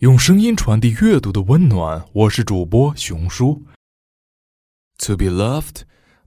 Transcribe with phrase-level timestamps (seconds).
[0.00, 2.02] 用声音传递阅读的温暖。
[2.14, 3.62] 我是主播雄叔。
[5.00, 5.82] To be loved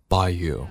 [0.07, 0.67] by you,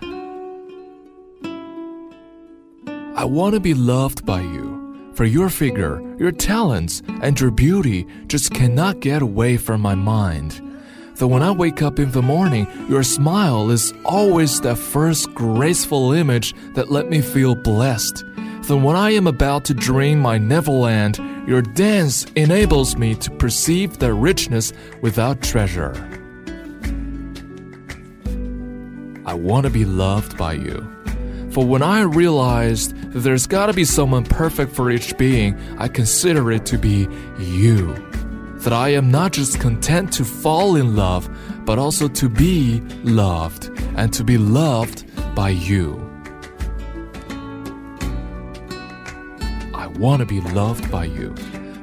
[3.17, 4.95] I want to be loved by you.
[5.17, 10.61] For your figure, your talents, and your beauty just cannot get away from my mind.
[11.17, 16.13] That when I wake up in the morning, your smile is always the first graceful
[16.13, 18.23] image that let me feel blessed.
[18.69, 23.99] That when I am about to dream my Neverland, your dance enables me to perceive
[23.99, 25.95] their richness without treasure.
[29.25, 30.89] I want to be loved by you.
[31.53, 36.51] For when I realized that there's gotta be someone perfect for each being, I consider
[36.51, 37.95] it to be you.
[38.61, 41.29] That I am not just content to fall in love,
[41.65, 45.05] but also to be loved and to be loved
[45.35, 46.12] by you.
[50.03, 51.33] Want to be loved by you.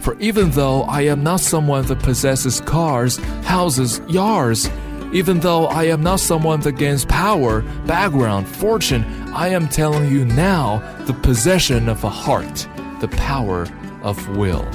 [0.02, 3.16] For even though I am not someone that possesses cars,
[3.46, 4.70] houses, yards,
[5.14, 10.26] even though I am not someone that gains power, background, fortune, I am telling you
[10.26, 12.68] now the possession of a heart,
[13.00, 13.66] the power
[14.04, 14.68] of will.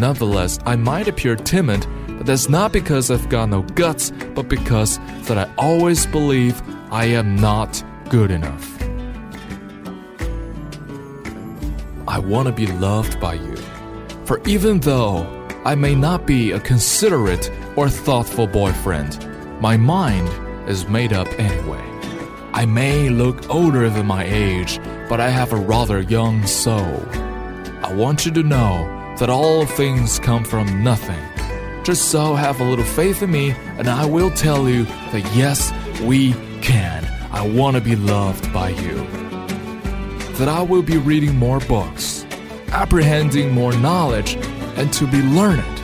[0.00, 4.98] Nonetheless, I might appear timid, but that's not because I've got no guts, but because
[5.28, 8.75] that I always believe I am not good enough.
[12.16, 13.56] I want to be loved by you.
[14.24, 15.26] For even though
[15.66, 19.20] I may not be a considerate or thoughtful boyfriend,
[19.60, 20.26] my mind
[20.66, 21.84] is made up anyway.
[22.54, 27.04] I may look older than my age, but I have a rather young soul.
[27.84, 28.86] I want you to know
[29.18, 31.22] that all things come from nothing.
[31.84, 35.70] Just so have a little faith in me, and I will tell you that yes,
[36.00, 37.04] we can.
[37.30, 39.06] I want to be loved by you
[40.38, 42.26] that I will be reading more books,
[42.68, 44.36] apprehending more knowledge,
[44.76, 45.80] and to be learned,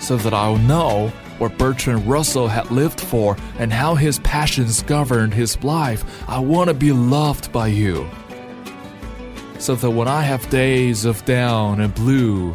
[0.00, 5.34] so that I'll know what Bertrand Russell had lived for and how his passions governed
[5.34, 6.04] his life.
[6.28, 8.08] I want to be loved by you.
[9.58, 12.52] So that when I have days of down and blue,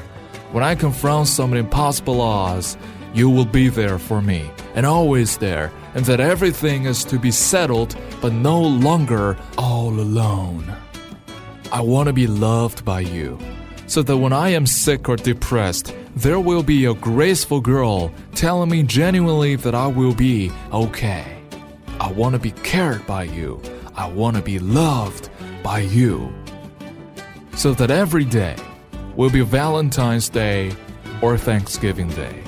[0.51, 2.77] when I confront some impossible odds,
[3.13, 7.31] you will be there for me, and always there, and that everything is to be
[7.31, 10.75] settled, but no longer all alone.
[11.75, 13.37] I want to be loved by you,
[13.85, 18.69] so that when I am sick or depressed, there will be a graceful girl telling
[18.69, 21.25] me genuinely that I will be okay.
[21.99, 23.61] I want to be cared by you.
[23.93, 25.29] I want to be loved
[25.63, 26.33] by you.
[27.57, 28.55] So that every day
[29.17, 30.71] will be Valentine's Day
[31.21, 32.41] or Thanksgiving Day.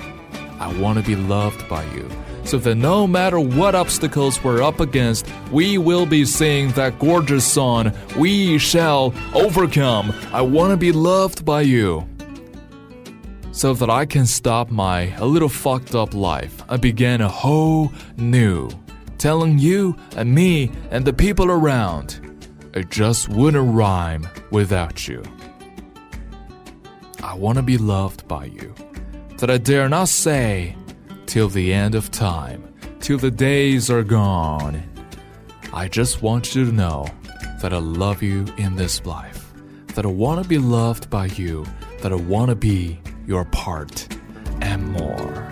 [0.58, 2.10] I want to be loved by you
[2.48, 7.46] so that no matter what obstacles we're up against, we will be singing that gorgeous
[7.46, 10.14] song, We Shall Overcome.
[10.32, 12.08] I want to be loved by you.
[13.52, 17.92] So that I can stop my a little fucked up life and begin a whole
[18.16, 18.70] new,
[19.18, 22.22] telling you and me and the people around,
[22.74, 25.22] it just wouldn't rhyme without you.
[27.22, 28.74] I want to be loved by you.
[29.40, 30.78] That I dare not say,
[31.28, 34.82] till the end of time, till the days are gone.
[35.74, 37.06] I just want you to know
[37.62, 39.52] that I love you in this life,
[39.94, 41.66] that I want to be loved by you,
[42.02, 44.08] that I want to be your part,
[44.62, 45.50] and more.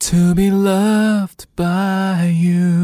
[0.00, 2.83] To be loved by you.